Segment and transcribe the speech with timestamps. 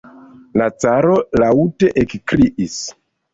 [0.61, 1.11] La caro
[1.43, 2.81] laŭte ekkriis.